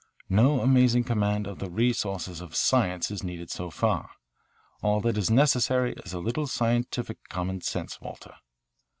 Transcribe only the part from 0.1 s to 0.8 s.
No